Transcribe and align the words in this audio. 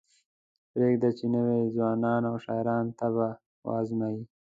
پریږدئ 0.71 1.11
چې 1.17 1.25
نوي 1.33 1.59
ځوانان 1.75 2.21
او 2.29 2.35
شاعران 2.45 2.85
طبع 2.99 3.29
وازمایي. 3.67 4.21